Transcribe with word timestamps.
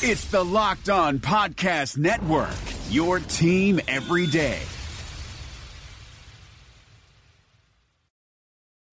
It's 0.00 0.26
the 0.26 0.44
Locked 0.44 0.90
On 0.90 1.18
Podcast 1.18 1.98
Network, 1.98 2.54
your 2.88 3.18
team 3.18 3.80
every 3.88 4.28
day. 4.28 4.60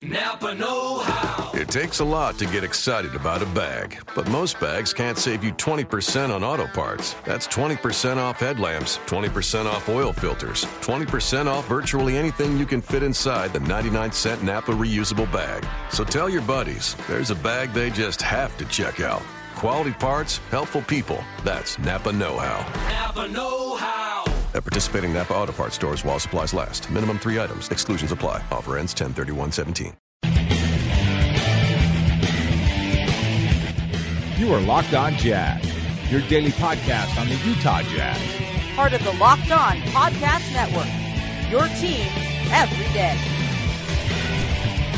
Napa 0.02 0.56
Know 0.56 0.98
How. 0.98 1.52
It 1.54 1.70
takes 1.70 2.00
a 2.00 2.04
lot 2.04 2.40
to 2.40 2.48
get 2.48 2.64
excited 2.64 3.14
about 3.14 3.44
a 3.44 3.46
bag, 3.46 4.00
but 4.16 4.28
most 4.30 4.60
bags 4.60 4.94
can't 4.94 5.20
save 5.20 5.44
you 5.44 5.52
20% 5.54 6.34
on 6.34 6.44
auto 6.44 6.66
parts. 6.66 7.14
That's 7.24 7.48
20% 7.50 8.18
off 8.18 8.40
headlamps, 8.40 8.98
20% 9.06 9.68
off 9.68 9.88
oil 9.88 10.12
filters, 10.12 10.66
20% 10.82 11.46
off 11.46 11.68
virtually 11.68 12.18
anything 12.18 12.58
you 12.58 12.66
can 12.66 12.82
fit 12.82 13.04
inside 13.04 13.54
the 13.54 13.60
99 13.60 14.12
cent 14.12 14.42
Napa 14.42 14.72
reusable 14.72 15.32
bag. 15.32 15.64
So 15.92 16.04
tell 16.04 16.30
your 16.30 16.42
buddies 16.42 16.96
there's 17.08 17.30
a 17.30 17.36
bag 17.36 17.74
they 17.74 17.92
just 17.92 18.24
have 18.24 18.58
to 18.58 18.66
check 18.66 19.02
out. 19.02 19.22
Quality 19.56 19.94
parts, 19.94 20.40
helpful 20.52 20.82
people. 20.82 21.24
That's 21.46 21.80
Napa 21.80 22.12
Know 22.12 22.38
How. 22.38 22.60
Napa 22.90 23.30
Know 23.30 23.78
How. 23.78 24.26
At 24.54 24.64
participating 24.64 25.14
Napa 25.14 25.34
Auto 25.34 25.54
Parts 25.54 25.76
stores 25.76 26.04
while 26.04 26.20
supplies 26.20 26.54
last. 26.54 26.92
Minimum 26.92 27.20
three 27.20 27.40
items. 27.40 27.70
Exclusions 27.70 28.12
apply. 28.12 28.44
Offer 28.52 28.78
ends 28.78 28.94
10 28.94 29.14
17 29.52 29.94
You 34.38 34.54
are 34.54 34.60
Locked 34.60 34.94
On 34.94 35.14
Jazz, 35.14 35.64
your 36.12 36.20
daily 36.28 36.52
podcast 36.52 37.18
on 37.18 37.30
the 37.30 37.36
Utah 37.36 37.82
Jazz. 37.84 38.20
Part 38.76 38.92
of 38.92 39.02
the 39.06 39.14
Locked 39.14 39.52
On 39.52 39.78
Podcast 39.94 40.52
Network. 40.52 40.92
Your 41.50 41.68
team 41.80 42.06
every 42.52 42.94
day. 42.94 43.18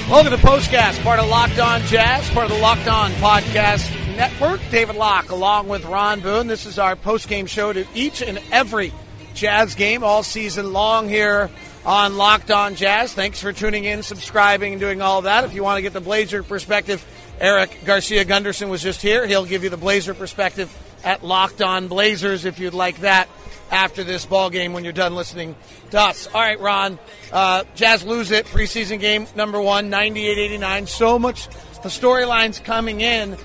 Welcome 0.10 0.32
to 0.32 0.38
the 0.38 0.48
Postcast, 0.48 1.04
part 1.04 1.20
of 1.20 1.30
Locked 1.30 1.60
On 1.60 1.80
Jazz, 1.82 2.28
part 2.32 2.50
of 2.50 2.52
the 2.52 2.62
Locked 2.62 2.88
On 2.88 3.12
Podcast 3.12 4.07
Network. 4.18 4.60
David 4.72 4.96
Locke, 4.96 5.30
along 5.30 5.68
with 5.68 5.86
Ron 5.86 6.22
Boone. 6.22 6.48
This 6.48 6.66
is 6.66 6.80
our 6.80 6.96
post-game 6.96 7.46
show 7.46 7.72
to 7.72 7.86
each 7.94 8.24
and 8.24 8.42
every 8.52 8.92
Jazz 9.36 9.76
game 9.76 10.04
all 10.04 10.24
season 10.24 10.74
long 10.74 11.08
here 11.08 11.52
on 11.86 12.18
Locked 12.18 12.50
On 12.50 12.74
Jazz. 12.74 13.14
Thanks 13.14 13.40
for 13.40 13.54
tuning 13.54 13.86
in, 13.86 14.02
subscribing, 14.02 14.74
and 14.74 14.80
doing 14.80 15.04
all 15.04 15.22
that. 15.22 15.44
If 15.44 15.54
you 15.54 15.62
want 15.62 15.78
to 15.78 15.84
get 15.84 15.94
the 15.94 16.02
Blazer 16.02 16.42
perspective, 16.42 17.06
Eric 17.40 17.82
Garcia 17.86 18.26
Gunderson 18.26 18.70
was 18.70 18.82
just 18.82 19.04
here. 19.04 19.28
He'll 19.28 19.46
give 19.46 19.64
you 19.64 19.70
the 19.70 19.78
Blazer 19.78 20.16
perspective 20.16 20.76
at 21.04 21.24
Locked 21.24 21.62
On 21.62 21.88
Blazers 21.88 22.44
if 22.46 22.58
you'd 22.58 22.74
like 22.74 23.02
that 23.02 23.30
after 23.70 24.04
this 24.04 24.26
ball 24.26 24.50
game 24.50 24.74
when 24.74 24.84
you're 24.84 24.94
done 24.94 25.14
listening 25.14 25.56
to 25.92 26.02
us. 26.02 26.28
All 26.34 26.42
right, 26.42 26.60
Ron. 26.60 26.98
Uh, 27.32 27.66
Jazz 27.76 28.04
lose 28.04 28.32
it. 28.32 28.48
Preseason 28.48 29.00
game 29.00 29.28
number 29.36 29.62
one, 29.62 29.92
98-89. 29.92 30.88
So 30.88 31.20
much 31.20 31.48
the 31.84 31.90
storylines 31.90 32.64
coming 32.64 33.02
in. 33.02 33.38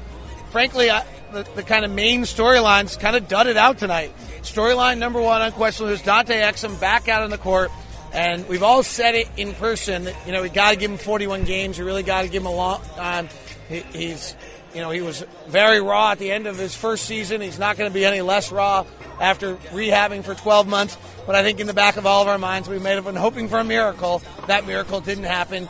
Frankly, 0.53 0.91
I, 0.91 1.03
the, 1.33 1.49
the 1.55 1.63
kind 1.63 1.83
of 1.83 1.91
main 1.91 2.25
storylines 2.25 3.01
kind 3.01 3.17
of 3.17 3.27
dudded 3.27 3.57
out 3.57 3.79
tonight. 3.79 4.13
Storyline 4.43 4.99
number 4.99 5.19
one, 5.19 5.41
unquestionably, 5.41 5.95
is 5.95 6.03
Dante 6.03 6.35
Exum 6.35 6.79
back 6.79 7.09
out 7.09 7.23
on 7.23 7.31
the 7.31 7.39
court. 7.39 7.71
And 8.13 8.47
we've 8.49 8.63
all 8.63 8.83
said 8.83 9.15
it 9.15 9.31
in 9.39 9.55
person. 9.55 10.05
That, 10.05 10.27
you 10.27 10.33
know, 10.33 10.43
we 10.43 10.51
got 10.51 10.73
to 10.73 10.77
give 10.77 10.91
him 10.91 10.99
41 10.99 11.45
games. 11.45 11.79
We 11.79 11.87
really 11.87 12.03
got 12.03 12.23
to 12.23 12.29
give 12.29 12.43
him 12.43 12.49
a 12.49 12.55
long 12.55 12.83
time. 12.97 13.31
He, 13.71 13.81
he's, 13.95 14.37
you 14.75 14.83
know, 14.83 14.91
he 14.91 15.01
was 15.01 15.25
very 15.49 15.81
raw 15.81 16.13
at 16.13 16.19
the 16.19 16.31
end 16.31 16.47
of 16.47 16.59
his 16.59 16.75
first 16.75 17.07
season. 17.07 17.41
He's 17.41 17.59
not 17.59 17.79
going 17.79 17.91
to 17.91 17.95
be 17.95 18.05
any 18.05 18.21
less 18.21 18.53
raw 18.53 18.85
after 19.23 19.57
rehabbing 19.57 20.23
for 20.23 20.35
12 20.35 20.69
months. 20.69 20.99
But 21.27 21.35
I 21.35 21.43
think 21.43 21.61
in 21.61 21.67
the 21.67 21.73
back 21.73 21.97
of 21.97 22.05
all 22.05 22.21
of 22.21 22.29
our 22.29 22.37
minds, 22.37 22.69
we 22.69 22.79
may 22.79 22.91
have 22.91 23.05
been 23.05 23.17
hoping 23.17 23.49
for 23.49 23.59
a 23.59 23.65
miracle. 23.65 24.21
That 24.49 24.67
miracle 24.67 25.01
didn't 25.01 25.25
happen. 25.25 25.67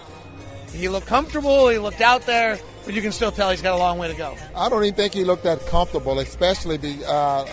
He 0.73 0.89
looked 0.89 1.07
comfortable. 1.07 1.69
He 1.69 1.79
looked 1.79 2.01
out 2.01 2.23
there, 2.23 2.59
but 2.85 2.95
you 2.95 3.03
can 3.03 3.13
still 3.13 3.31
tell 3.31 3.51
he's 3.51 3.63
got 3.63 3.75
a 3.75 3.79
long 3.79 3.99
way 3.99 4.09
to 4.09 4.17
go. 4.17 4.37
I 4.57 4.69
don't 4.69 4.83
even 4.85 4.95
think 4.95 5.13
he 5.13 5.25
looked 5.25 5.45
that 5.45 5.65
comfortable, 5.67 6.19
especially 6.19 6.77
the 6.77 7.07
uh, 7.07 7.47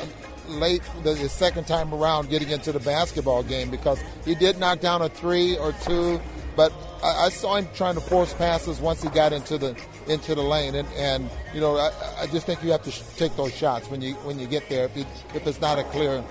late 0.47 0.81
the, 1.03 1.13
the, 1.13 1.29
second 1.29 1.67
time 1.67 1.93
around 1.93 2.29
getting 2.29 2.49
into 2.49 2.71
the 2.71 2.79
basketball 2.79 3.43
game 3.43 3.69
because 3.69 4.01
he 4.25 4.35
did 4.35 4.57
knock 4.59 4.79
down 4.79 5.01
a 5.01 5.09
three 5.09 5.57
or 5.57 5.73
two, 5.83 6.19
but 6.55 6.73
I, 7.03 7.25
I 7.25 7.29
saw 7.29 7.55
him 7.55 7.67
trying 7.73 7.95
to 7.95 8.01
force 8.01 8.33
passes 8.33 8.79
once 8.79 9.03
he 9.03 9.09
got 9.09 9.33
into 9.33 9.57
the 9.57 9.79
into 10.07 10.33
the 10.33 10.41
lane, 10.41 10.75
and, 10.75 10.87
and 10.95 11.29
you 11.53 11.61
know 11.61 11.77
I, 11.77 11.91
I 12.21 12.27
just 12.27 12.45
think 12.45 12.63
you 12.63 12.71
have 12.71 12.83
to 12.83 12.91
sh- 12.91 13.01
take 13.17 13.35
those 13.35 13.53
shots 13.53 13.89
when 13.89 14.01
you 14.01 14.15
when 14.15 14.39
you 14.39 14.47
get 14.47 14.67
there 14.69 14.85
if, 14.85 14.97
if 15.35 15.45
it's 15.45 15.61
not 15.61 15.77
a 15.77 15.83
clear 15.83 16.23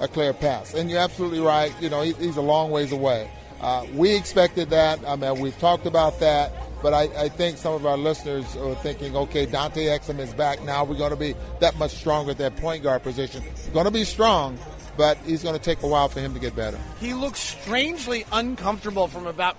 a 0.00 0.08
clear 0.08 0.32
pass. 0.32 0.74
And 0.74 0.90
you're 0.90 1.00
absolutely 1.00 1.40
right. 1.40 1.72
You 1.80 1.90
know 1.90 2.02
he, 2.02 2.12
he's 2.14 2.36
a 2.36 2.42
long 2.42 2.70
ways 2.70 2.92
away. 2.92 3.30
Uh, 3.60 3.86
we 3.94 4.14
expected 4.14 4.70
that. 4.70 5.00
I 5.06 5.16
mean, 5.16 5.40
we've 5.40 5.58
talked 5.58 5.86
about 5.86 6.20
that. 6.20 6.52
But 6.82 6.92
I, 6.92 7.02
I, 7.24 7.28
think 7.30 7.56
some 7.56 7.72
of 7.72 7.86
our 7.86 7.96
listeners 7.96 8.54
are 8.56 8.74
thinking, 8.76 9.16
okay, 9.16 9.46
Dante 9.46 9.86
Exum 9.86 10.18
is 10.18 10.34
back 10.34 10.62
now. 10.62 10.84
We're 10.84 10.98
going 10.98 11.10
to 11.10 11.16
be 11.16 11.34
that 11.60 11.76
much 11.78 11.92
stronger 11.92 12.32
at 12.32 12.38
that 12.38 12.56
point 12.56 12.82
guard 12.82 13.02
position. 13.02 13.42
Going 13.72 13.86
to 13.86 13.90
be 13.90 14.04
strong, 14.04 14.58
but 14.96 15.16
he's 15.24 15.42
going 15.42 15.56
to 15.56 15.62
take 15.62 15.82
a 15.82 15.86
while 15.86 16.08
for 16.08 16.20
him 16.20 16.34
to 16.34 16.38
get 16.38 16.54
better. 16.54 16.78
He 17.00 17.14
looks 17.14 17.40
strangely 17.40 18.26
uncomfortable 18.30 19.08
from 19.08 19.26
about 19.26 19.56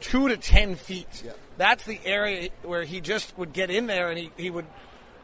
two 0.00 0.28
to 0.28 0.38
ten 0.38 0.74
feet. 0.74 1.22
Yeah. 1.24 1.32
That's 1.58 1.84
the 1.84 2.00
area 2.02 2.48
where 2.62 2.82
he 2.82 3.02
just 3.02 3.36
would 3.36 3.52
get 3.52 3.70
in 3.70 3.86
there 3.86 4.08
and 4.08 4.18
he, 4.18 4.30
he 4.38 4.50
would– 4.50 4.66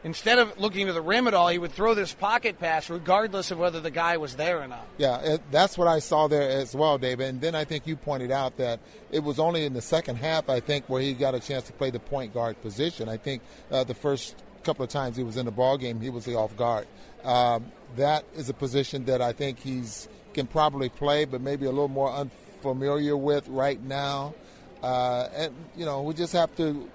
instead 0.03 0.39
of 0.39 0.59
looking 0.59 0.87
to 0.87 0.93
the 0.93 1.01
rim 1.01 1.27
at 1.27 1.33
all, 1.33 1.47
he 1.49 1.57
would 1.57 1.71
throw 1.71 1.93
this 1.93 2.13
pocket 2.13 2.59
pass 2.59 2.89
regardless 2.89 3.51
of 3.51 3.59
whether 3.59 3.79
the 3.79 3.91
guy 3.91 4.17
was 4.17 4.35
there 4.35 4.61
or 4.61 4.67
not. 4.67 4.85
Yeah, 4.97 5.19
it, 5.19 5.41
that's 5.51 5.77
what 5.77 5.87
I 5.87 5.99
saw 5.99 6.27
there 6.27 6.49
as 6.49 6.75
well, 6.75 6.97
David. 6.97 7.29
And 7.29 7.41
then 7.41 7.55
I 7.55 7.65
think 7.65 7.87
you 7.87 7.95
pointed 7.95 8.31
out 8.31 8.57
that 8.57 8.79
it 9.11 9.23
was 9.23 9.39
only 9.39 9.65
in 9.65 9.73
the 9.73 9.81
second 9.81 10.17
half, 10.17 10.49
I 10.49 10.59
think, 10.59 10.89
where 10.89 11.01
he 11.01 11.13
got 11.13 11.35
a 11.35 11.39
chance 11.39 11.65
to 11.65 11.73
play 11.73 11.89
the 11.89 11.99
point 11.99 12.33
guard 12.33 12.61
position. 12.61 13.09
I 13.09 13.17
think 13.17 13.41
uh, 13.71 13.83
the 13.83 13.95
first 13.95 14.35
couple 14.63 14.83
of 14.83 14.89
times 14.89 15.17
he 15.17 15.23
was 15.23 15.37
in 15.37 15.45
the 15.45 15.51
ball 15.51 15.77
game, 15.77 16.01
he 16.01 16.09
was 16.09 16.25
the 16.25 16.35
off 16.35 16.55
guard. 16.55 16.87
Um, 17.23 17.71
that 17.95 18.23
is 18.35 18.49
a 18.49 18.53
position 18.53 19.05
that 19.05 19.21
I 19.21 19.33
think 19.33 19.59
he's 19.59 20.07
can 20.33 20.47
probably 20.47 20.89
play, 20.89 21.25
but 21.25 21.41
maybe 21.41 21.65
a 21.65 21.69
little 21.69 21.87
more 21.87 22.11
unfamiliar 22.11 23.17
with 23.17 23.47
right 23.47 23.81
now. 23.81 24.33
Uh, 24.81 25.27
and 25.35 25.53
you 25.75 25.85
know, 25.85 26.01
we 26.01 26.13
just 26.13 26.33
have 26.33 26.55
to 26.57 26.89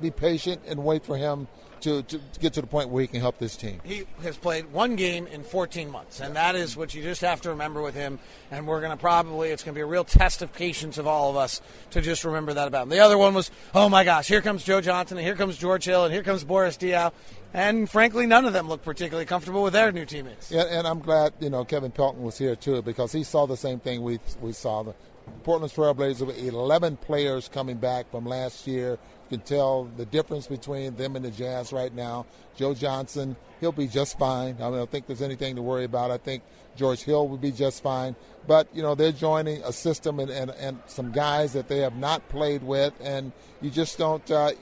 be 0.00 0.10
patient 0.10 0.62
and 0.66 0.84
wait 0.84 1.04
for 1.04 1.16
him 1.16 1.48
to, 1.80 2.02
to, 2.02 2.20
get 2.40 2.54
to 2.54 2.60
the 2.60 2.66
point 2.66 2.88
where 2.88 3.02
he 3.02 3.06
can 3.06 3.20
help 3.20 3.38
this 3.38 3.56
team. 3.56 3.80
He 3.84 4.04
has 4.22 4.36
played 4.36 4.72
one 4.72 4.96
game 4.96 5.26
in 5.26 5.42
14 5.42 5.90
months, 5.90 6.20
and 6.20 6.34
that 6.36 6.54
is 6.54 6.76
what 6.76 6.94
you 6.94 7.02
just 7.02 7.20
have 7.20 7.40
to 7.42 7.50
remember 7.50 7.82
with 7.82 7.94
him. 7.94 8.18
And 8.50 8.66
we're 8.66 8.80
going 8.80 8.92
to 8.92 8.96
probably, 8.96 9.50
it's 9.50 9.62
going 9.62 9.74
to 9.74 9.78
be 9.78 9.82
a 9.82 9.86
real 9.86 10.04
test 10.04 10.42
of 10.42 10.52
patience 10.52 10.98
of 10.98 11.06
all 11.06 11.30
of 11.30 11.36
us 11.36 11.60
to 11.90 12.00
just 12.00 12.24
remember 12.24 12.54
that 12.54 12.66
about 12.68 12.84
him. 12.84 12.88
The 12.88 13.00
other 13.00 13.18
one 13.18 13.34
was, 13.34 13.50
oh 13.74 13.88
my 13.88 14.04
gosh, 14.04 14.26
here 14.26 14.40
comes 14.40 14.64
Joe 14.64 14.80
Johnson, 14.80 15.18
and 15.18 15.26
here 15.26 15.36
comes 15.36 15.56
George 15.56 15.84
Hill, 15.84 16.04
and 16.04 16.12
here 16.12 16.22
comes 16.22 16.44
Boris 16.44 16.76
Diaw. 16.76 17.12
And 17.54 17.88
frankly, 17.88 18.26
none 18.26 18.44
of 18.44 18.52
them 18.52 18.68
look 18.68 18.82
particularly 18.82 19.26
comfortable 19.26 19.62
with 19.62 19.72
their 19.72 19.92
new 19.92 20.04
teammates. 20.04 20.50
Yeah, 20.50 20.64
and 20.68 20.86
I'm 20.86 21.00
glad, 21.00 21.34
you 21.40 21.50
know, 21.50 21.64
Kevin 21.64 21.90
Pelton 21.90 22.22
was 22.22 22.36
here 22.36 22.56
too, 22.56 22.82
because 22.82 23.12
he 23.12 23.22
saw 23.22 23.46
the 23.46 23.56
same 23.56 23.80
thing 23.80 24.02
we, 24.02 24.18
we 24.40 24.52
saw. 24.52 24.82
The 24.82 24.94
Portland 25.42 25.72
Trailblazers 25.72 26.26
with 26.26 26.38
11 26.38 26.98
players 26.98 27.48
coming 27.48 27.76
back 27.76 28.10
from 28.10 28.26
last 28.26 28.66
year 28.66 28.98
you 29.28 29.38
can 29.38 29.46
tell 29.46 29.84
the 29.96 30.06
difference 30.06 30.46
between 30.46 30.94
them 30.96 31.16
and 31.16 31.24
the 31.24 31.30
Jazz 31.30 31.72
right 31.72 31.92
now. 31.92 32.26
Joe 32.56 32.74
Johnson, 32.74 33.36
he'll 33.60 33.72
be 33.72 33.88
just 33.88 34.18
fine. 34.18 34.56
I, 34.56 34.70
don't 34.70 34.90
think 34.90 35.06
there's 35.06 35.22
anything 35.22 35.56
to 35.56 35.62
worry 35.62 35.84
about. 35.84 36.10
I 36.10 36.18
think 36.18 36.42
George 36.76 37.02
Hill 37.02 37.28
will 37.28 37.36
be 37.36 37.50
just 37.50 37.82
fine. 37.82 38.14
But, 38.46 38.68
you 38.72 38.82
know, 38.82 38.94
they're 38.94 39.12
joining 39.12 39.62
a 39.64 39.72
system 39.72 40.20
and, 40.20 40.30
and, 40.30 40.50
and 40.50 40.78
some 40.86 41.10
guys 41.10 41.54
that 41.54 41.68
they 41.68 41.78
have 41.78 41.96
not 41.96 42.28
played 42.28 42.62
with, 42.62 42.94
and 43.02 43.32
you 43.60 43.70
just 43.70 43.98
don't. 43.98 44.28
Uh, 44.30 44.52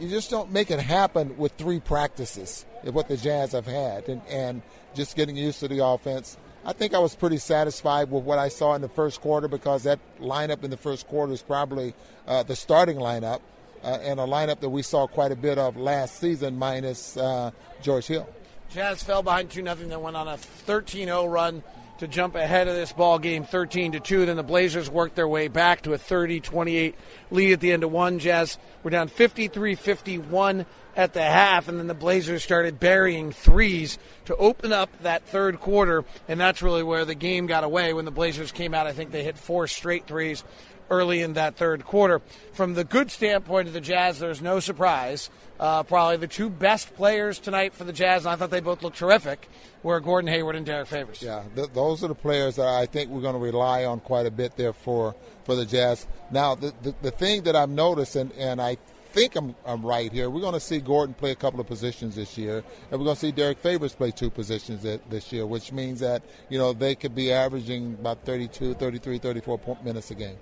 you 0.00 0.08
just 0.08 0.30
don't 0.30 0.50
make 0.50 0.70
it 0.70 0.80
happen 0.80 1.36
with 1.36 1.52
three 1.52 1.78
practices, 1.78 2.64
what 2.82 3.08
the 3.08 3.16
Jazz 3.16 3.52
have 3.52 3.66
had, 3.66 4.08
and, 4.08 4.22
and 4.26 4.62
just 4.94 5.16
getting 5.16 5.36
used 5.36 5.60
to 5.60 5.68
the 5.68 5.84
offense. 5.84 6.38
I 6.64 6.72
think 6.72 6.94
I 6.94 6.98
was 6.98 7.14
pretty 7.14 7.38
satisfied 7.38 8.10
with 8.10 8.24
what 8.24 8.38
I 8.38 8.48
saw 8.48 8.74
in 8.74 8.82
the 8.82 8.88
first 8.88 9.20
quarter 9.20 9.48
because 9.48 9.82
that 9.82 9.98
lineup 10.20 10.64
in 10.64 10.70
the 10.70 10.76
first 10.76 11.08
quarter 11.08 11.32
is 11.32 11.42
probably 11.42 11.92
uh, 12.26 12.42
the 12.42 12.56
starting 12.56 12.96
lineup 12.96 13.40
uh, 13.82 13.98
and 14.02 14.20
a 14.20 14.24
lineup 14.24 14.60
that 14.60 14.70
we 14.70 14.82
saw 14.82 15.06
quite 15.06 15.32
a 15.32 15.36
bit 15.36 15.58
of 15.58 15.76
last 15.76 16.18
season, 16.18 16.58
minus 16.58 17.16
uh, 17.16 17.50
George 17.82 18.06
Hill. 18.06 18.28
Jazz 18.70 19.02
fell 19.02 19.22
behind 19.22 19.50
2 19.50 19.62
0, 19.62 19.74
then 19.74 20.00
went 20.00 20.16
on 20.16 20.28
a 20.28 20.36
13 20.36 21.06
0 21.06 21.26
run 21.26 21.62
to 21.98 22.08
jump 22.08 22.34
ahead 22.34 22.66
of 22.66 22.74
this 22.74 22.92
ball 22.92 23.18
game 23.20 23.44
13 23.44 23.92
to 23.92 24.00
2 24.00 24.26
then 24.26 24.36
the 24.36 24.42
blazers 24.42 24.90
worked 24.90 25.14
their 25.14 25.28
way 25.28 25.46
back 25.46 25.82
to 25.82 25.92
a 25.94 25.98
30-28 25.98 26.94
lead 27.30 27.52
at 27.52 27.60
the 27.60 27.70
end 27.70 27.84
of 27.84 27.92
one 27.92 28.18
jazz 28.18 28.58
were 28.82 28.90
down 28.90 29.08
53-51 29.08 30.66
at 30.96 31.14
the 31.14 31.22
half 31.22 31.68
and 31.68 31.78
then 31.78 31.86
the 31.86 31.94
blazers 31.94 32.42
started 32.42 32.78
burying 32.78 33.32
threes 33.32 33.98
to 34.26 34.36
open 34.36 34.72
up 34.72 34.90
that 35.02 35.26
third 35.26 35.58
quarter 35.58 36.04
and 36.28 36.38
that's 36.38 36.62
really 36.62 36.82
where 36.82 37.04
the 37.04 37.14
game 37.14 37.46
got 37.46 37.64
away 37.64 37.92
when 37.92 38.04
the 38.04 38.10
blazers 38.10 38.52
came 38.52 38.74
out 38.74 38.86
i 38.86 38.92
think 38.92 39.10
they 39.10 39.24
hit 39.24 39.38
four 39.38 39.66
straight 39.66 40.06
threes 40.06 40.44
early 40.92 41.22
in 41.22 41.32
that 41.32 41.56
third 41.56 41.84
quarter. 41.84 42.20
From 42.52 42.74
the 42.74 42.84
good 42.84 43.10
standpoint 43.10 43.66
of 43.66 43.74
the 43.74 43.80
Jazz, 43.80 44.18
there's 44.18 44.42
no 44.42 44.60
surprise. 44.60 45.30
Uh, 45.58 45.82
probably 45.82 46.18
the 46.18 46.26
two 46.26 46.50
best 46.50 46.94
players 46.94 47.38
tonight 47.38 47.72
for 47.72 47.84
the 47.84 47.92
Jazz, 47.92 48.24
and 48.24 48.32
I 48.32 48.36
thought 48.36 48.50
they 48.50 48.60
both 48.60 48.82
looked 48.82 48.98
terrific, 48.98 49.48
were 49.82 49.98
Gordon 50.00 50.28
Hayward 50.28 50.56
and 50.56 50.66
Derrick 50.66 50.88
Favors. 50.88 51.22
Yeah, 51.22 51.44
th- 51.54 51.70
those 51.72 52.04
are 52.04 52.08
the 52.08 52.14
players 52.14 52.56
that 52.56 52.66
I 52.66 52.86
think 52.86 53.10
we're 53.10 53.22
going 53.22 53.34
to 53.34 53.40
rely 53.40 53.84
on 53.84 54.00
quite 54.00 54.26
a 54.26 54.30
bit 54.30 54.56
there 54.56 54.72
for, 54.72 55.14
for 55.44 55.54
the 55.54 55.64
Jazz. 55.64 56.06
Now, 56.30 56.54
the, 56.54 56.74
the, 56.82 56.94
the 57.00 57.10
thing 57.10 57.44
that 57.44 57.56
I've 57.56 57.70
noticed, 57.70 58.16
and, 58.16 58.32
and 58.32 58.60
I 58.60 58.76
think 59.12 59.36
I'm, 59.36 59.54
I'm 59.66 59.84
right 59.84 60.10
here. 60.10 60.30
We're 60.30 60.40
going 60.40 60.54
to 60.54 60.60
see 60.60 60.80
Gordon 60.80 61.14
play 61.14 61.30
a 61.30 61.36
couple 61.36 61.60
of 61.60 61.66
positions 61.66 62.16
this 62.16 62.36
year, 62.38 62.64
and 62.90 62.98
we're 62.98 63.04
going 63.04 63.16
to 63.16 63.20
see 63.20 63.32
Derrick 63.32 63.58
Favors 63.58 63.94
play 63.94 64.10
two 64.10 64.30
positions 64.30 64.82
this 64.82 65.32
year, 65.32 65.46
which 65.46 65.72
means 65.72 66.00
that 66.00 66.22
you 66.48 66.58
know 66.58 66.72
they 66.72 66.94
could 66.94 67.14
be 67.14 67.32
averaging 67.32 67.94
about 68.00 68.24
32, 68.24 68.74
33, 68.74 69.18
34 69.18 69.78
minutes 69.84 70.10
a 70.10 70.14
game. 70.14 70.36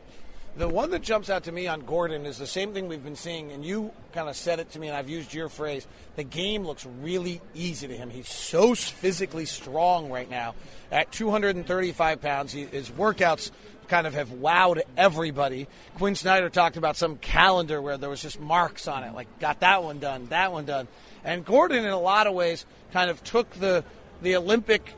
The 0.56 0.68
one 0.68 0.90
that 0.90 1.02
jumps 1.02 1.30
out 1.30 1.44
to 1.44 1.52
me 1.52 1.68
on 1.68 1.82
Gordon 1.82 2.26
is 2.26 2.36
the 2.36 2.46
same 2.46 2.74
thing 2.74 2.88
we've 2.88 3.04
been 3.04 3.14
seeing, 3.14 3.52
and 3.52 3.64
you 3.64 3.92
kind 4.12 4.28
of 4.28 4.34
said 4.34 4.58
it 4.58 4.70
to 4.72 4.80
me, 4.80 4.88
and 4.88 4.96
I've 4.96 5.08
used 5.08 5.32
your 5.32 5.48
phrase. 5.48 5.86
The 6.16 6.24
game 6.24 6.64
looks 6.64 6.84
really 7.00 7.40
easy 7.54 7.86
to 7.86 7.96
him. 7.96 8.10
He's 8.10 8.28
so 8.28 8.74
physically 8.74 9.46
strong 9.46 10.10
right 10.10 10.28
now. 10.28 10.56
At 10.90 11.12
235 11.12 12.20
pounds, 12.20 12.52
he, 12.52 12.64
his 12.64 12.90
workouts 12.90 13.52
kind 13.90 14.06
of 14.06 14.14
have 14.14 14.28
wowed 14.30 14.80
everybody. 14.96 15.66
Quin 15.96 16.14
Snyder 16.14 16.48
talked 16.48 16.76
about 16.76 16.96
some 16.96 17.16
calendar 17.16 17.82
where 17.82 17.98
there 17.98 18.08
was 18.08 18.22
just 18.22 18.40
marks 18.40 18.88
on 18.88 19.02
it, 19.02 19.12
like 19.14 19.26
got 19.40 19.60
that 19.60 19.82
one 19.82 19.98
done, 19.98 20.28
that 20.28 20.52
one 20.52 20.64
done. 20.64 20.88
And 21.24 21.44
Gordon, 21.44 21.84
in 21.84 21.90
a 21.90 21.98
lot 21.98 22.26
of 22.26 22.32
ways, 22.32 22.64
kind 22.92 23.10
of 23.10 23.22
took 23.22 23.50
the 23.50 23.84
the 24.22 24.36
Olympic 24.36 24.94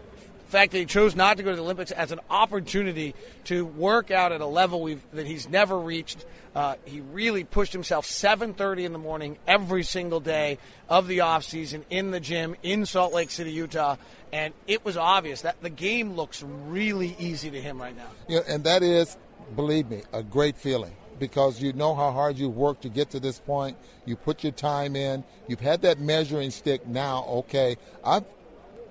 fact 0.52 0.72
that 0.72 0.78
he 0.78 0.84
chose 0.84 1.16
not 1.16 1.38
to 1.38 1.42
go 1.42 1.50
to 1.50 1.56
the 1.56 1.62
Olympics 1.62 1.90
as 1.90 2.12
an 2.12 2.20
opportunity 2.30 3.14
to 3.44 3.64
work 3.64 4.10
out 4.10 4.32
at 4.32 4.40
a 4.40 4.46
level 4.46 4.94
that 5.12 5.26
he's 5.26 5.48
never 5.48 5.78
reached. 5.78 6.24
Uh, 6.54 6.76
he 6.84 7.00
really 7.00 7.42
pushed 7.42 7.72
himself 7.72 8.06
7:30 8.06 8.84
in 8.84 8.92
the 8.92 8.98
morning 8.98 9.38
every 9.46 9.82
single 9.82 10.20
day 10.20 10.58
of 10.88 11.08
the 11.08 11.20
off 11.20 11.44
season 11.44 11.84
in 11.88 12.10
the 12.10 12.20
gym 12.20 12.54
in 12.62 12.84
Salt 12.84 13.14
Lake 13.14 13.30
City, 13.30 13.50
Utah, 13.50 13.96
and 14.32 14.52
it 14.66 14.84
was 14.84 14.96
obvious 14.96 15.40
that 15.40 15.60
the 15.62 15.70
game 15.70 16.14
looks 16.14 16.42
really 16.42 17.16
easy 17.18 17.50
to 17.50 17.60
him 17.60 17.80
right 17.80 17.96
now. 17.96 18.10
Yeah, 18.28 18.40
and 18.46 18.62
that 18.64 18.82
is, 18.82 19.16
believe 19.56 19.88
me, 19.88 20.02
a 20.12 20.22
great 20.22 20.58
feeling 20.58 20.92
because 21.18 21.62
you 21.62 21.72
know 21.72 21.94
how 21.94 22.10
hard 22.10 22.36
you've 22.36 22.56
worked 22.56 22.82
to 22.82 22.88
get 22.88 23.10
to 23.10 23.20
this 23.20 23.38
point. 23.38 23.76
You 24.04 24.16
put 24.16 24.42
your 24.42 24.52
time 24.52 24.96
in. 24.96 25.24
You've 25.48 25.60
had 25.60 25.82
that 25.82 26.00
measuring 26.00 26.50
stick. 26.50 26.86
Now, 26.86 27.24
okay, 27.24 27.76
I've 28.04 28.24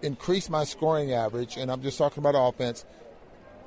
increased 0.03 0.49
my 0.49 0.63
scoring 0.63 1.13
average, 1.13 1.57
and 1.57 1.71
I'm 1.71 1.81
just 1.81 1.97
talking 1.97 2.23
about 2.23 2.35
offense. 2.35 2.85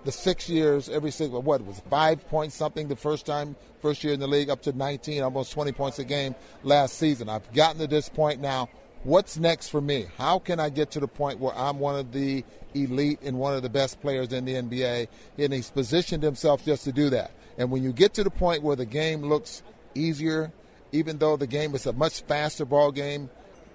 The 0.05 0.13
six 0.13 0.51
years, 0.51 0.89
every 0.91 1.11
single 1.11 1.41
what 1.41 1.65
was 1.65 1.81
five 1.89 2.29
points 2.29 2.55
something 2.55 2.89
the 2.89 2.97
first 2.97 3.25
time, 3.25 3.57
first 3.81 4.05
year 4.05 4.13
in 4.13 4.21
the 4.21 4.27
league, 4.27 4.51
up 4.51 4.61
to 4.63 4.73
19, 4.73 5.23
almost 5.23 5.53
20 5.53 5.73
points 5.73 5.99
a 5.99 6.05
game 6.05 6.35
last 6.63 6.99
season. 6.99 7.29
I've 7.29 7.51
gotten 7.55 7.81
to 7.81 7.87
this 7.87 8.09
point 8.09 8.41
now. 8.41 8.69
What's 9.05 9.39
next 9.39 9.69
for 9.69 9.81
me? 9.81 10.07
How 10.17 10.39
can 10.39 10.61
I 10.61 10.71
get 10.71 10.91
to 10.93 11.01
the 11.01 11.09
point 11.09 11.39
where 11.39 11.55
I'm 11.55 11.79
one 11.79 11.97
of 11.97 12.13
the 12.13 12.45
elite 12.75 13.21
and 13.23 13.39
one 13.39 13.55
of 13.55 13.63
the 13.63 13.69
best 13.69 14.01
players 14.01 14.33
in 14.33 14.47
the 14.47 14.55
NBA? 14.55 15.09
And 15.39 15.53
he's 15.53 15.71
positioned 15.71 16.23
himself 16.23 16.65
just 16.65 16.85
to 16.85 16.93
do 16.93 17.11
that. 17.11 17.31
And 17.59 17.71
when 17.71 17.83
you 17.83 17.93
get 17.93 18.15
to 18.15 18.25
the 18.25 18.31
point 18.31 18.63
where 18.63 18.77
the 18.77 18.87
game 18.87 19.23
looks 19.23 19.63
easier, 19.95 20.53
even 20.93 21.19
though 21.19 21.37
the 21.37 21.47
game 21.47 21.75
is 21.75 21.87
a 21.87 21.93
much 21.93 22.23
faster 22.23 22.65
ball 22.65 22.93
game, 22.93 23.29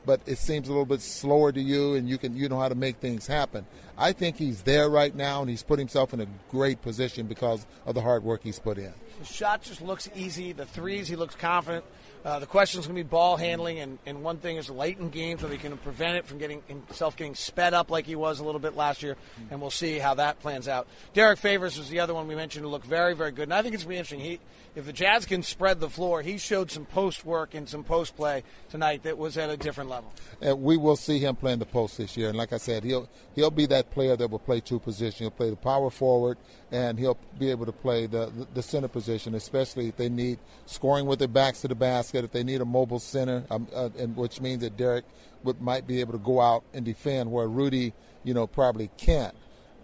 but 0.10 0.22
it 0.26 0.40
seems 0.40 0.68
a 0.68 0.72
little 0.72 0.88
bit 0.88 1.02
slower 1.02 1.52
to 1.52 1.62
you, 1.62 1.94
and 1.94 2.10
you 2.10 2.18
can 2.18 2.36
you 2.36 2.50
know 2.50 2.58
how 2.58 2.68
to 2.68 2.74
make 2.74 2.96
things 2.96 3.28
happen. 3.28 3.64
I 4.00 4.14
think 4.14 4.38
he's 4.38 4.62
there 4.62 4.90
right 4.90 5.14
now, 5.14 5.42
and 5.42 5.50
he's 5.50 5.62
put 5.62 5.78
himself 5.78 6.14
in 6.14 6.22
a 6.22 6.28
great 6.50 6.82
position 6.82 7.28
because 7.28 7.66
of 7.86 7.96
the 7.96 8.02
hard 8.02 8.24
work 8.24 8.42
he's 8.44 8.58
put 8.58 8.78
in. 8.78 8.94
The 9.20 9.26
shot 9.26 9.62
just 9.62 9.82
looks 9.82 10.10
easy. 10.16 10.54
The 10.54 10.66
threes, 10.66 11.10
he 11.10 11.18
looks 11.18 11.36
confident. 11.36 11.84
Uh, 12.24 12.38
the 12.40 12.46
question 12.46 12.80
is 12.80 12.88
going 12.88 12.98
to 12.98 13.04
be 13.04 13.08
ball 13.08 13.38
handling, 13.38 13.80
and, 13.80 13.98
and 14.06 14.24
one 14.24 14.38
thing 14.38 14.58
is 14.58 14.70
late 14.70 15.00
in 15.00 15.10
games 15.10 15.42
where 15.42 15.50
they 15.50 15.58
can 15.58 15.78
prevent 15.78 16.18
it 16.18 16.26
from 16.26 16.38
getting 16.38 16.62
himself 16.68 17.16
getting 17.16 17.34
sped 17.34 17.74
up 17.74 17.90
like 17.90 18.06
he 18.06 18.16
was 18.16 18.40
a 18.40 18.44
little 18.44 18.60
bit 18.60 18.76
last 18.76 19.02
year, 19.04 19.16
and 19.50 19.62
we'll 19.62 19.72
see 19.72 20.00
how 20.00 20.14
that 20.16 20.40
plans 20.42 20.68
out. 20.68 20.88
Derrick 21.14 21.40
Favors 21.40 21.78
was 21.78 21.90
the 21.90 22.02
other 22.02 22.14
one 22.14 22.28
we 22.28 22.36
mentioned 22.36 22.66
who 22.66 22.72
looked 22.72 22.86
very, 22.86 23.16
very 23.16 23.32
good, 23.32 23.44
and 23.44 23.54
I 23.54 23.62
think 23.62 23.74
it's 23.74 23.84
going 23.84 24.04
to 24.04 24.14
be 24.14 24.16
interesting. 24.16 24.20
He, 24.20 24.40
if 24.76 24.86
the 24.86 24.94
Jazz 24.94 25.26
can 25.26 25.44
spread 25.44 25.80
the 25.80 25.90
floor, 25.90 26.22
he 26.22 26.38
showed 26.38 26.72
some 26.72 26.86
post 26.86 27.26
work 27.26 27.54
and 27.54 27.68
some 27.68 27.84
post 27.84 28.16
play 28.18 28.44
tonight 28.70 29.04
that 29.04 29.18
was 29.18 29.38
at 29.38 29.50
a 29.50 29.58
different 29.58 29.90
level. 29.90 30.14
And 30.42 30.62
we 30.62 30.76
will 30.76 30.98
see 30.98 31.20
him 31.20 31.36
playing 31.38 31.60
the 31.60 31.66
post 31.66 31.98
this 31.98 32.18
year, 32.18 32.28
and 32.28 32.38
like 32.38 32.52
I 32.52 32.58
said, 32.58 32.84
he'll 32.84 33.10
he'll 33.34 33.50
be 33.50 33.66
that 33.68 33.89
player 33.92 34.16
that 34.16 34.30
will 34.30 34.40
play 34.40 34.60
two 34.60 34.80
positions. 34.80 35.20
He'll 35.20 35.32
play 35.32 35.50
the 35.50 35.56
power 35.56 35.90
forward, 35.90 36.38
and 36.72 36.98
he'll 36.98 37.18
be 37.38 37.50
able 37.52 37.66
to 37.66 37.72
play 37.72 38.06
the 38.06 38.32
the 38.54 38.62
center 38.62 38.88
position, 38.88 39.36
especially 39.36 39.88
if 39.88 39.98
they 39.98 40.10
need 40.10 40.40
scoring 40.66 41.06
with 41.06 41.20
their 41.20 41.28
backs 41.28 41.62
to 41.62 41.68
the 41.68 41.76
basket, 41.76 42.24
if 42.24 42.32
they 42.32 42.44
need 42.44 42.62
a 42.62 42.66
mobile 42.66 43.00
center, 43.00 43.44
um, 43.52 43.68
uh, 43.74 43.90
and 43.98 44.16
which 44.16 44.42
means 44.42 44.62
that 44.62 44.78
Derrick 44.78 45.06
would, 45.44 45.62
might 45.62 45.88
be 45.88 46.00
able 46.00 46.14
to 46.14 46.20
go 46.20 46.42
out 46.42 46.64
and 46.74 46.86
defend 46.86 47.32
where 47.32 47.48
Rudy, 47.48 47.94
you 48.24 48.34
know, 48.34 48.48
probably 48.48 48.90
can't. 48.98 49.36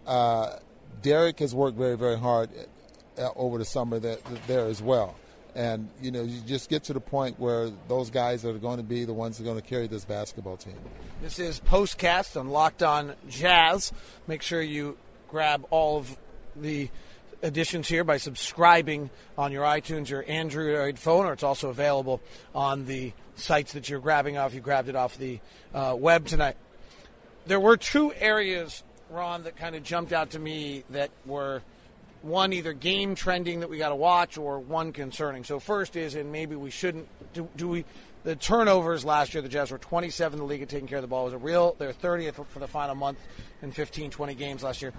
Uh, 0.05 0.57
Derrick 1.01 1.39
has 1.39 1.53
worked 1.53 1.77
very, 1.77 1.97
very 1.97 2.17
hard 2.17 2.49
uh, 3.17 3.29
over 3.35 3.57
the 3.57 3.65
summer 3.65 3.99
that, 3.99 4.23
that 4.25 4.47
there 4.47 4.65
as 4.65 4.81
well. 4.81 5.15
And 5.55 5.89
you 6.01 6.11
know, 6.11 6.23
you 6.23 6.41
just 6.41 6.69
get 6.69 6.83
to 6.85 6.93
the 6.93 6.99
point 6.99 7.39
where 7.39 7.69
those 7.87 8.09
guys 8.09 8.43
are 8.43 8.53
going 8.53 8.77
to 8.77 8.83
be 8.83 9.05
the 9.05 9.13
ones 9.13 9.37
that 9.37 9.43
are 9.43 9.45
going 9.45 9.61
to 9.61 9.67
carry 9.67 9.87
this 9.87 10.03
basketball 10.03 10.57
team. 10.57 10.75
This 11.21 11.39
is 11.39 11.61
Postcast 11.61 12.37
on 12.37 12.49
Locked 12.49 12.83
On 12.83 13.15
Jazz. 13.29 13.93
Make 14.27 14.41
sure 14.41 14.61
you 14.61 14.97
grab 15.29 15.65
all 15.69 15.97
of 15.97 16.17
the 16.57 16.89
editions 17.41 17.87
here 17.87 18.03
by 18.03 18.17
subscribing 18.17 19.09
on 19.37 19.53
your 19.53 19.63
iTunes 19.63 20.11
or 20.11 20.23
Android 20.23 20.99
phone, 20.99 21.25
or 21.25 21.31
it's 21.31 21.41
also 21.41 21.69
available 21.69 22.21
on 22.53 22.85
the 22.85 23.13
sites 23.35 23.71
that 23.73 23.87
you're 23.87 24.01
grabbing 24.01 24.37
off. 24.37 24.53
You 24.53 24.59
grabbed 24.59 24.89
it 24.89 24.95
off 24.97 25.17
the 25.17 25.39
uh, 25.73 25.95
web 25.97 26.27
tonight. 26.27 26.57
There 27.45 27.61
were 27.61 27.77
two 27.77 28.13
areas, 28.13 28.83
Ron, 29.09 29.43
that 29.43 29.55
kind 29.55 29.75
of 29.75 29.83
jumped 29.83 30.11
out 30.11 30.31
to 30.31 30.39
me 30.39 30.83
that 30.89 31.11
were 31.25 31.61
one 32.23 32.51
either 32.51 32.73
game 32.73 33.15
trending 33.15 33.61
that 33.61 33.69
we 33.69 33.77
got 33.77 33.89
to 33.89 33.95
watch 33.95 34.37
or 34.37 34.59
one 34.59 34.91
concerning. 34.91 35.45
So 35.45 35.59
first 35.59 35.95
is, 35.95 36.13
and 36.15 36.31
maybe 36.31 36.57
we 36.57 36.71
shouldn't 36.71 37.07
do, 37.33 37.47
do 37.55 37.69
we 37.69 37.85
the 38.25 38.35
turnovers 38.35 39.05
last 39.05 39.33
year, 39.33 39.41
the 39.41 39.47
Jazz 39.47 39.71
were 39.71 39.77
27 39.77 40.37
in 40.37 40.39
the 40.39 40.51
league 40.51 40.63
at 40.63 40.67
taking 40.67 40.87
care 40.87 40.97
of 40.97 41.03
the 41.03 41.07
ball. 41.07 41.21
It 41.21 41.25
was 41.25 41.33
a 41.35 41.37
real, 41.37 41.75
they're 41.77 41.93
30th 41.93 42.45
for 42.47 42.59
the 42.59 42.67
final 42.67 42.95
month 42.95 43.19
in 43.61 43.71
15, 43.71 44.09
20 44.09 44.35
games 44.35 44.63
last 44.63 44.81
year. 44.81 44.91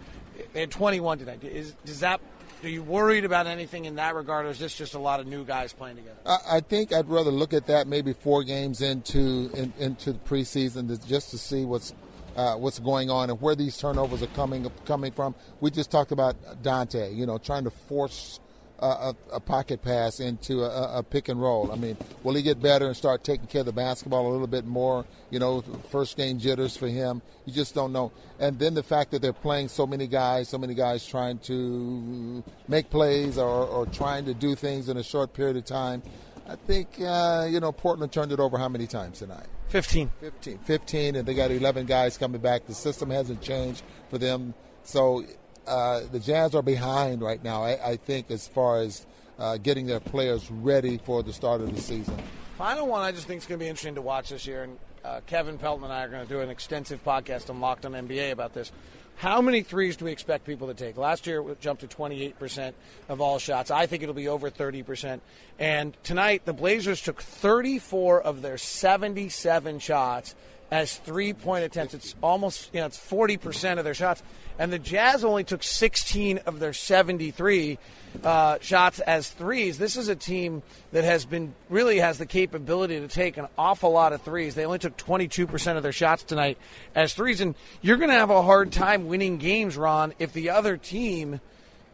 They 0.52 0.61
had 0.61 0.70
21 0.70 1.19
tonight. 1.19 1.43
Is, 1.43 1.75
does 1.84 2.00
that, 2.00 2.20
are 2.62 2.69
you 2.69 2.84
worried 2.84 3.25
about 3.25 3.49
anything 3.49 3.84
in 3.84 3.96
that 3.96 4.14
regard, 4.14 4.46
or 4.46 4.50
is 4.50 4.61
this 4.61 4.76
just 4.76 4.94
a 4.94 4.99
lot 5.00 5.19
of 5.19 5.26
new 5.26 5.44
guys 5.44 5.73
playing 5.73 5.96
together? 5.96 6.19
I, 6.25 6.38
I 6.52 6.61
think 6.61 6.93
I'd 6.93 7.08
rather 7.08 7.32
look 7.32 7.52
at 7.52 7.67
that 7.67 7.88
maybe 7.88 8.12
four 8.12 8.44
games 8.44 8.81
into 8.81 9.50
in, 9.55 9.73
into 9.78 10.12
the 10.12 10.19
preseason 10.20 10.88
to, 10.88 11.08
just 11.08 11.32
to 11.32 11.38
see 11.38 11.64
what's 11.64 11.94
uh, 12.37 12.55
what's 12.55 12.78
going 12.78 13.11
on 13.11 13.31
and 13.31 13.40
where 13.40 13.55
these 13.55 13.76
turnovers 13.76 14.23
are 14.23 14.28
coming 14.28 14.70
coming 14.84 15.12
from. 15.12 15.34
We 15.61 15.70
just 15.70 15.90
talked 15.90 16.12
about 16.12 16.62
Dante, 16.62 17.12
you 17.12 17.26
know, 17.26 17.38
trying 17.38 17.64
to 17.64 17.70
force 17.70 18.40
a, 18.78 19.17
a, 19.32 19.40
pocket 19.40 19.82
pass 19.82 20.20
into 20.20 20.62
a, 20.62 20.99
a, 20.99 21.02
pick 21.02 21.28
and 21.28 21.40
roll. 21.40 21.73
I 21.73 21.76
mean, 21.76 21.96
will 22.23 22.34
he 22.34 22.43
get 22.43 22.61
better 22.61 22.87
and 22.87 22.96
start 22.96 23.25
taking 23.25 23.46
care 23.46 23.61
of 23.61 23.67
the 23.67 23.73
basketball 23.73 24.28
a 24.28 24.31
little 24.31 24.46
bit 24.46 24.67
more? 24.67 25.05
You 25.31 25.38
know, 25.38 25.62
first 25.90 26.17
game 26.17 26.38
jitters 26.38 26.76
for 26.76 26.88
him. 26.88 27.23
You 27.46 27.52
just 27.52 27.75
don't 27.75 27.93
know. 27.93 28.12
And 28.38 28.58
then 28.58 28.75
the 28.75 28.82
fact 28.82 29.12
that 29.12 29.23
they're 29.23 29.33
playing 29.33 29.68
so 29.68 29.87
many 29.87 30.06
guys, 30.06 30.49
so 30.49 30.59
many 30.59 30.75
guys 30.75 31.06
trying 31.06 31.38
to 31.40 32.45
make 32.68 32.90
plays 32.90 33.38
or, 33.38 33.66
or 33.66 33.87
trying 33.87 34.26
to 34.26 34.35
do 34.35 34.54
things 34.54 34.88
in 34.88 34.97
a 34.97 35.02
short 35.02 35.33
period 35.33 35.56
of 35.56 35.64
time. 35.64 36.02
I 36.49 36.54
think, 36.54 37.00
uh, 37.00 37.47
you 37.50 37.59
know, 37.59 37.73
Portland 37.73 38.12
turned 38.12 38.30
it 38.30 38.38
over 38.38 38.56
how 38.56 38.68
many 38.68 38.87
times 38.87 39.18
tonight? 39.18 39.47
15. 39.68 40.11
15. 40.21 40.59
15, 40.59 41.16
and 41.16 41.26
they 41.26 41.35
got 41.35 41.50
11 41.50 41.87
guys 41.87 42.16
coming 42.16 42.40
back. 42.40 42.66
The 42.66 42.75
system 42.75 43.11
hasn't 43.11 43.40
changed 43.40 43.83
for 44.11 44.18
them. 44.18 44.54
So 44.85 45.25
uh, 45.66 46.00
the 46.11 46.20
Jazz 46.20 46.54
are 46.54 46.62
behind 46.62 47.23
right 47.23 47.42
now, 47.42 47.62
I, 47.62 47.90
I 47.92 47.96
think, 47.96 48.30
as 48.30 48.46
far 48.46 48.80
as 48.80 49.06
uh, 49.38 49.58
getting 49.58 49.87
their 49.87 50.00
players 50.00 50.50
ready 50.50 50.99
for 50.99 51.23
the 51.23 51.32
start 51.32 51.61
of 51.61 51.75
the 51.75 51.80
season. 51.80 52.16
Final 52.56 52.87
one 52.87 53.02
I 53.02 53.12
just 53.12 53.26
think 53.26 53.42
is 53.42 53.46
going 53.46 53.58
to 53.58 53.64
be 53.64 53.68
interesting 53.68 53.96
to 53.96 54.02
watch 54.02 54.30
this 54.30 54.46
year, 54.46 54.64
and 54.64 54.78
uh, 55.04 55.20
Kevin 55.26 55.58
Pelton 55.58 55.85
and 55.85 55.92
I 55.92 56.04
are 56.04 56.08
going 56.08 56.26
to 56.26 56.28
do 56.28 56.40
an 56.40 56.50
extensive 56.50 57.04
podcast 57.04 57.50
on 57.50 57.61
Locked 57.61 57.85
on 57.85 57.92
NBA 57.92 58.32
about 58.32 58.54
this. 58.54 58.73
How 59.16 59.40
many 59.40 59.62
threes 59.62 59.96
do 59.96 60.04
we 60.04 60.12
expect 60.12 60.44
people 60.44 60.66
to 60.66 60.75
take? 60.75 60.99
Last 60.99 61.26
year 61.26 61.40
it 61.49 61.61
jumped 61.61 61.80
to 61.80 61.88
28% 61.88 62.75
of 63.08 63.20
all 63.23 63.38
shots. 63.38 63.70
I 63.70 63.87
think 63.87 64.02
it'll 64.02 64.14
be 64.14 64.28
over 64.28 64.50
30%. 64.50 65.20
And 65.58 65.96
tonight 66.02 66.44
the 66.44 66.52
Blazers 66.52 67.00
took 67.00 67.23
34 67.23 68.20
of 68.20 68.42
their 68.42 68.58
77 68.58 69.78
shots 69.78 70.35
as 70.70 70.96
three 70.96 71.32
point 71.32 71.64
attempts. 71.64 71.94
It's 71.94 72.14
almost, 72.23 72.70
you 72.73 72.80
know, 72.80 72.87
it's 72.87 72.99
40% 72.99 73.78
of 73.78 73.85
their 73.85 73.94
shots. 73.94 74.23
And 74.58 74.73
the 74.73 74.78
Jazz 74.78 75.25
only 75.25 75.44
took 75.44 75.62
16 75.62 76.38
of 76.46 76.58
their 76.58 76.73
73 76.73 77.78
uh, 78.25 78.58
shots 78.61 79.00
as 79.00 79.28
threes. 79.30 79.78
This 79.78 79.96
is 79.96 80.08
a 80.08 80.16
team 80.16 80.62
that 80.92 81.04
has 81.04 81.25
been 81.26 81.54
really 81.68 81.99
has 81.99 82.18
the 82.18 82.26
capability 82.26 82.99
to 83.00 83.08
take 83.08 83.37
an 83.37 83.46
awful 83.58 83.92
lot 83.92 84.12
of 84.12 84.23
threes. 84.23 84.54
They 84.54 84.64
only 84.64 84.78
took 84.78 84.96
22% 84.96 85.76
of 85.76 85.82
their 85.82 85.92
shots 85.92 86.23
tonight 86.23 86.58
as 86.94 87.14
threes. 87.14 87.40
And 87.40 87.54
you're 87.82 87.99
going 87.99 88.11
to 88.11 88.16
have 88.16 88.30
a 88.30 88.42
hard 88.42 88.73
time 88.73 89.08
winning 89.08 89.37
games, 89.37 89.76
Ron, 89.76 90.14
if 90.18 90.32
the 90.32 90.50
other 90.50 90.76
team 90.76 91.40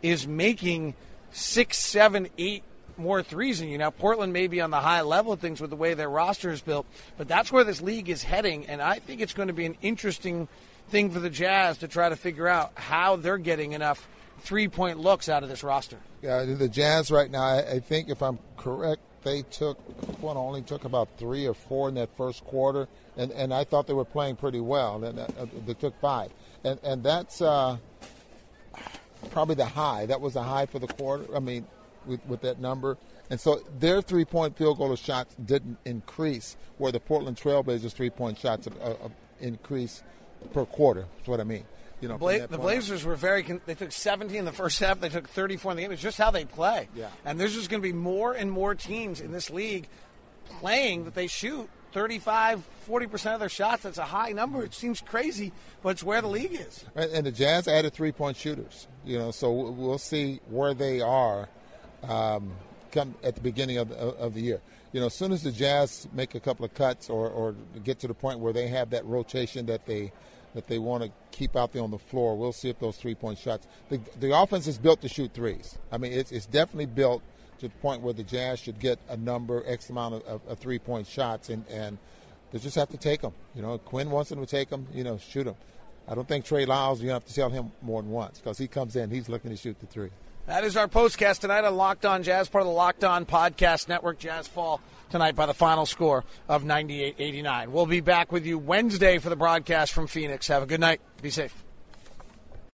is 0.02 0.26
making 0.26 0.94
six, 1.32 1.78
seven, 1.78 2.28
eight 2.38 2.62
more 2.98 3.22
threes 3.22 3.60
than 3.60 3.68
you. 3.68 3.78
Now, 3.78 3.90
Portland 3.90 4.32
may 4.32 4.46
be 4.46 4.60
on 4.60 4.70
the 4.70 4.80
high 4.80 5.02
level 5.02 5.32
of 5.32 5.40
things 5.40 5.60
with 5.60 5.70
the 5.70 5.76
way 5.76 5.94
their 5.94 6.10
roster 6.10 6.50
is 6.50 6.60
built, 6.60 6.86
but 7.16 7.28
that's 7.28 7.50
where 7.52 7.64
this 7.64 7.80
league 7.80 8.08
is 8.08 8.22
heading, 8.22 8.66
and 8.66 8.80
I 8.80 8.98
think 8.98 9.20
it's 9.20 9.34
going 9.34 9.48
to 9.48 9.54
be 9.54 9.66
an 9.66 9.76
interesting 9.82 10.48
thing 10.88 11.10
for 11.10 11.20
the 11.20 11.30
Jazz 11.30 11.78
to 11.78 11.88
try 11.88 12.08
to 12.08 12.16
figure 12.16 12.48
out 12.48 12.72
how 12.74 13.16
they're 13.16 13.38
getting 13.38 13.72
enough 13.72 14.08
three 14.40 14.68
point 14.68 14.98
looks 14.98 15.28
out 15.28 15.42
of 15.42 15.48
this 15.48 15.62
roster. 15.62 15.98
Yeah, 16.20 16.44
the 16.44 16.68
Jazz 16.68 17.10
right 17.10 17.30
now, 17.30 17.42
I 17.42 17.80
think 17.80 18.08
if 18.08 18.22
I'm 18.22 18.38
correct, 18.56 19.00
they 19.24 19.42
took 19.42 19.78
well, 20.20 20.36
only 20.36 20.62
took 20.62 20.84
about 20.84 21.08
three 21.16 21.46
or 21.46 21.54
four 21.54 21.88
in 21.88 21.94
that 21.94 22.16
first 22.16 22.44
quarter, 22.44 22.88
and, 23.16 23.30
and 23.32 23.52
I 23.54 23.64
thought 23.64 23.86
they 23.86 23.92
were 23.92 24.04
playing 24.04 24.36
pretty 24.36 24.60
well. 24.60 25.02
And 25.04 25.18
uh, 25.18 25.26
they 25.66 25.74
took 25.74 25.98
five, 26.00 26.30
and 26.64 26.78
and 26.82 27.02
that's 27.02 27.40
uh, 27.40 27.76
probably 29.30 29.54
the 29.54 29.66
high. 29.66 30.06
That 30.06 30.20
was 30.20 30.36
a 30.36 30.42
high 30.42 30.66
for 30.66 30.78
the 30.78 30.86
quarter. 30.86 31.24
I 31.36 31.40
mean, 31.40 31.66
with, 32.06 32.24
with 32.26 32.40
that 32.42 32.60
number. 32.60 32.96
And 33.30 33.40
so 33.40 33.62
their 33.78 34.02
three 34.02 34.24
point 34.24 34.56
field 34.56 34.78
goal 34.78 34.94
shots 34.96 35.34
didn't 35.44 35.78
increase, 35.84 36.56
where 36.78 36.92
the 36.92 37.00
Portland 37.00 37.36
Trailblazers 37.36 37.92
three 37.92 38.10
point 38.10 38.38
shots 38.38 38.66
uh, 38.66 38.94
uh, 39.04 39.08
increase 39.40 40.02
per 40.52 40.64
quarter. 40.64 41.06
That's 41.16 41.28
what 41.28 41.40
I 41.40 41.44
mean. 41.44 41.64
You 42.00 42.08
know, 42.08 42.18
Bla- 42.18 42.48
the 42.48 42.58
Blazers 42.58 43.04
were 43.04 43.14
very. 43.14 43.44
Con- 43.44 43.60
they 43.64 43.74
took 43.74 43.92
17 43.92 44.36
in 44.36 44.44
the 44.44 44.52
first 44.52 44.80
half. 44.80 45.00
They 45.00 45.08
took 45.08 45.28
34 45.28 45.72
in 45.72 45.76
the 45.76 45.82
game. 45.82 45.92
It's 45.92 46.02
just 46.02 46.18
how 46.18 46.32
they 46.32 46.44
play. 46.44 46.88
Yeah. 46.96 47.08
And 47.24 47.38
there's 47.38 47.54
just 47.54 47.70
going 47.70 47.80
to 47.80 47.88
be 47.88 47.92
more 47.92 48.32
and 48.32 48.50
more 48.50 48.74
teams 48.74 49.20
in 49.20 49.30
this 49.30 49.50
league 49.50 49.88
playing 50.60 51.04
that 51.04 51.14
they 51.14 51.28
shoot 51.28 51.70
35, 51.92 52.62
40% 52.88 53.34
of 53.34 53.40
their 53.40 53.48
shots. 53.48 53.84
That's 53.84 53.98
a 53.98 54.04
high 54.04 54.32
number. 54.32 54.64
It 54.64 54.74
seems 54.74 55.00
crazy, 55.00 55.52
but 55.82 55.90
it's 55.90 56.02
where 56.02 56.20
the 56.20 56.28
league 56.28 56.54
is. 56.54 56.84
And 56.96 57.24
the 57.24 57.30
Jazz 57.30 57.68
added 57.68 57.92
three 57.92 58.12
point 58.12 58.36
shooters, 58.36 58.88
you 59.04 59.18
know, 59.18 59.30
so 59.30 59.52
we'll 59.52 59.98
see 59.98 60.40
where 60.48 60.74
they 60.74 61.00
are 61.00 61.48
um, 62.08 62.52
come 62.90 63.14
at 63.22 63.34
the 63.34 63.40
beginning 63.40 63.78
of 63.78 63.88
the, 63.88 63.96
of 63.96 64.34
the 64.34 64.40
year. 64.40 64.60
You 64.92 65.00
know, 65.00 65.06
as 65.06 65.14
soon 65.14 65.32
as 65.32 65.42
the 65.42 65.52
Jazz 65.52 66.06
make 66.12 66.34
a 66.34 66.40
couple 66.40 66.64
of 66.64 66.74
cuts 66.74 67.08
or, 67.08 67.28
or 67.28 67.54
get 67.82 67.98
to 68.00 68.08
the 68.08 68.14
point 68.14 68.40
where 68.40 68.52
they 68.52 68.68
have 68.68 68.90
that 68.90 69.04
rotation 69.06 69.66
that 69.66 69.86
they 69.86 70.12
that 70.54 70.66
they 70.66 70.78
want 70.78 71.02
to 71.02 71.10
keep 71.30 71.56
out 71.56 71.72
there 71.72 71.82
on 71.82 71.90
the 71.90 71.98
floor. 71.98 72.36
We'll 72.36 72.52
see 72.52 72.68
if 72.68 72.78
those 72.78 72.96
three 72.96 73.14
point 73.14 73.38
shots. 73.38 73.66
The, 73.88 74.00
the 74.20 74.36
offense 74.36 74.66
is 74.66 74.76
built 74.78 75.00
to 75.00 75.08
shoot 75.08 75.32
threes. 75.32 75.78
I 75.90 75.96
mean, 75.96 76.12
it's, 76.12 76.30
it's 76.30 76.44
definitely 76.46 76.86
built 76.86 77.22
to 77.60 77.68
the 77.68 77.74
point 77.76 78.02
where 78.02 78.12
the 78.12 78.22
Jazz 78.22 78.58
should 78.58 78.78
get 78.78 78.98
a 79.08 79.16
number, 79.16 79.62
X 79.66 79.88
amount 79.88 80.16
of, 80.16 80.22
of, 80.24 80.40
of 80.48 80.58
three 80.58 80.78
point 80.78 81.06
shots, 81.06 81.48
and, 81.48 81.64
and 81.68 81.96
they 82.50 82.58
just 82.58 82.76
have 82.76 82.90
to 82.90 82.98
take 82.98 83.22
them. 83.22 83.32
You 83.54 83.62
know, 83.62 83.78
Quin 83.78 84.10
wants 84.10 84.30
them 84.30 84.40
to 84.40 84.46
take 84.46 84.68
them, 84.68 84.86
you 84.92 85.04
know, 85.04 85.16
shoot 85.16 85.44
them. 85.44 85.54
I 86.06 86.14
don't 86.14 86.26
think 86.26 86.44
Trey 86.44 86.66
Lyles, 86.66 87.00
you 87.00 87.10
have 87.10 87.24
to 87.24 87.32
tell 87.32 87.48
him 87.48 87.72
more 87.80 88.02
than 88.02 88.10
once 88.10 88.38
because 88.38 88.58
he 88.58 88.66
comes 88.66 88.96
in, 88.96 89.10
he's 89.10 89.28
looking 89.28 89.50
to 89.50 89.56
shoot 89.56 89.78
the 89.80 89.86
three. 89.86 90.10
That 90.46 90.64
is 90.64 90.76
our 90.76 90.88
postcast 90.88 91.38
tonight 91.38 91.64
on 91.64 91.76
Locked 91.76 92.04
On 92.04 92.24
Jazz, 92.24 92.48
part 92.48 92.62
of 92.62 92.66
the 92.66 92.74
Locked 92.74 93.04
On 93.04 93.24
Podcast 93.24 93.88
Network. 93.88 94.18
Jazz 94.18 94.48
fall 94.48 94.80
tonight 95.08 95.36
by 95.36 95.46
the 95.46 95.54
final 95.54 95.86
score 95.86 96.24
of 96.48 96.64
98 96.64 97.14
89. 97.16 97.70
We'll 97.70 97.86
be 97.86 98.00
back 98.00 98.32
with 98.32 98.44
you 98.44 98.58
Wednesday 98.58 99.18
for 99.18 99.28
the 99.28 99.36
broadcast 99.36 99.92
from 99.92 100.08
Phoenix. 100.08 100.48
Have 100.48 100.64
a 100.64 100.66
good 100.66 100.80
night. 100.80 101.00
Be 101.22 101.30
safe. 101.30 101.62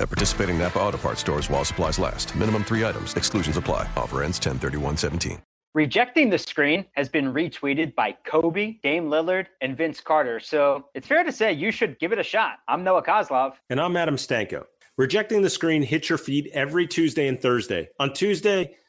At 0.00 0.08
participating 0.08 0.58
Napa 0.58 0.78
Auto 0.78 0.98
Parts 0.98 1.20
stores 1.20 1.50
while 1.50 1.64
supplies 1.64 1.98
last. 1.98 2.34
Minimum 2.36 2.64
three 2.64 2.84
items. 2.84 3.14
Exclusions 3.14 3.56
apply. 3.56 3.88
Offer 3.96 4.22
ends 4.22 4.38
103117. 4.38 5.42
Rejecting 5.76 6.30
the 6.30 6.38
screen 6.38 6.86
has 6.92 7.06
been 7.06 7.34
retweeted 7.34 7.94
by 7.94 8.16
Kobe, 8.24 8.78
Dame 8.82 9.08
Lillard, 9.10 9.48
and 9.60 9.76
Vince 9.76 10.00
Carter. 10.00 10.40
So 10.40 10.86
it's 10.94 11.06
fair 11.06 11.22
to 11.22 11.30
say 11.30 11.52
you 11.52 11.70
should 11.70 11.98
give 11.98 12.12
it 12.12 12.18
a 12.18 12.22
shot. 12.22 12.60
I'm 12.66 12.82
Noah 12.82 13.02
Kozlov. 13.02 13.56
And 13.68 13.78
I'm 13.78 13.94
Adam 13.94 14.16
Stanko. 14.16 14.64
Rejecting 14.96 15.42
the 15.42 15.50
screen 15.50 15.82
hits 15.82 16.08
your 16.08 16.16
feed 16.16 16.48
every 16.54 16.86
Tuesday 16.86 17.28
and 17.28 17.38
Thursday. 17.38 17.90
On 18.00 18.10
Tuesday, 18.14 18.74